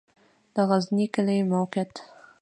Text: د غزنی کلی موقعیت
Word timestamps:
د 0.53 0.55
غزنی 0.69 1.05
کلی 1.13 1.39
موقعیت 1.53 1.93